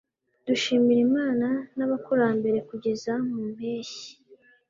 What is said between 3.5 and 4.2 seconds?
mpeshyi